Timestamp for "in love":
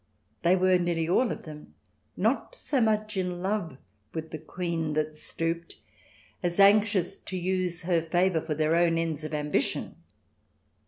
3.17-3.77